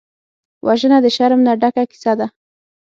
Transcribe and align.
وژنه 0.65 0.97
د 1.05 1.07
شرم 1.15 1.39
نه 1.47 1.53
ډکه 1.61 1.83
کیسه 1.91 2.13
ده 2.19 2.27